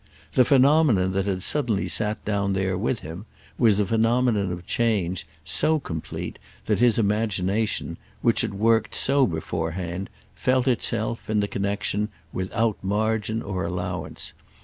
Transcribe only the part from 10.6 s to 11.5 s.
itself, in the